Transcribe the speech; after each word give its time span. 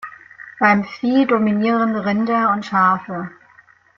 Beim 0.59 0.83
Vieh 0.83 1.27
dominieren 1.27 1.95
Rinder 1.95 2.51
und 2.53 2.65
Schafe. 2.65 3.29